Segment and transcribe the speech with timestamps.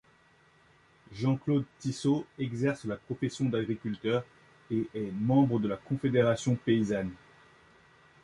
[1.13, 4.25] Jean-Claude Tissot exerce la profession d'agriculteur
[4.71, 7.11] et est membre de la Confédération payasanne.